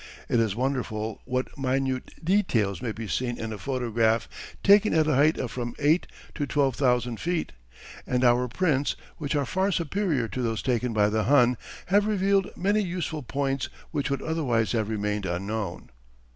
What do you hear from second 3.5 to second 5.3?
a photograph taken at a